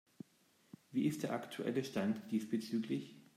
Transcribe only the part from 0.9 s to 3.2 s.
Wie ist der aktuelle Stand diesbezüglich?